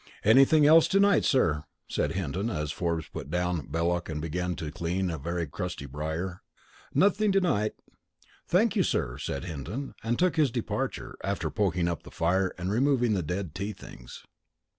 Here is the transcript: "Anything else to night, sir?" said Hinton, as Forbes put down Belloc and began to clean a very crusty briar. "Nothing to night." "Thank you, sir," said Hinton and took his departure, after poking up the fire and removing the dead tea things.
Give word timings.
"Anything 0.23 0.65
else 0.65 0.87
to 0.87 0.99
night, 0.99 1.25
sir?" 1.25 1.63
said 1.87 2.13
Hinton, 2.13 2.49
as 2.49 2.71
Forbes 2.71 3.07
put 3.07 3.29
down 3.29 3.67
Belloc 3.67 4.09
and 4.09 4.19
began 4.19 4.55
to 4.55 4.71
clean 4.71 5.11
a 5.11 5.19
very 5.19 5.45
crusty 5.45 5.85
briar. 5.85 6.41
"Nothing 6.91 7.31
to 7.33 7.39
night." 7.39 7.73
"Thank 8.47 8.75
you, 8.75 8.81
sir," 8.81 9.19
said 9.19 9.43
Hinton 9.43 9.93
and 10.03 10.17
took 10.17 10.37
his 10.37 10.49
departure, 10.49 11.19
after 11.23 11.51
poking 11.51 11.87
up 11.87 12.01
the 12.01 12.09
fire 12.09 12.47
and 12.57 12.71
removing 12.71 13.13
the 13.13 13.21
dead 13.21 13.53
tea 13.53 13.73
things. 13.73 14.23